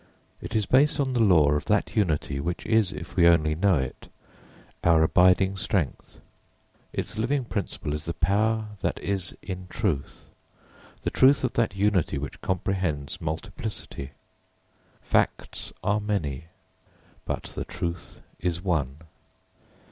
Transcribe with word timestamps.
It 0.41 0.55
is 0.55 0.65
based 0.65 0.99
on 0.99 1.13
the 1.13 1.19
law 1.19 1.51
of 1.51 1.65
that 1.65 1.95
unity 1.95 2.39
which 2.39 2.65
is, 2.65 2.91
if 2.91 3.15
we 3.15 3.27
only 3.27 3.53
know 3.53 3.75
it, 3.77 4.07
our 4.83 5.03
abiding 5.03 5.57
strength. 5.57 6.19
Its 6.91 7.19
living 7.19 7.45
principle 7.45 7.93
is 7.93 8.05
the 8.05 8.15
power 8.15 8.69
that 8.81 8.99
is 8.99 9.35
in 9.43 9.67
truth; 9.69 10.25
the 11.03 11.11
truth 11.11 11.43
of 11.43 11.53
that 11.53 11.75
unity 11.75 12.17
which 12.17 12.41
comprehends 12.41 13.21
multiplicity. 13.21 14.09
Facts 15.03 15.71
are 15.83 15.99
many, 15.99 16.45
but 17.25 17.43
the 17.53 17.63
truth 17.65 18.21
is 18.39 18.59
one. 18.59 19.01